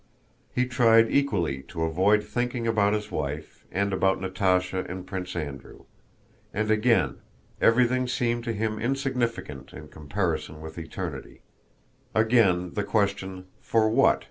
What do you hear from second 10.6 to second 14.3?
eternity; again the question: for what?